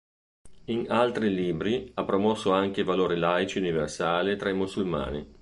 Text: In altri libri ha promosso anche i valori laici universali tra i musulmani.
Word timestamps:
In 0.65 0.89
altri 0.89 1.31
libri 1.31 1.91
ha 1.93 2.03
promosso 2.05 2.51
anche 2.51 2.81
i 2.81 2.83
valori 2.83 3.17
laici 3.17 3.59
universali 3.59 4.35
tra 4.35 4.49
i 4.49 4.55
musulmani. 4.55 5.31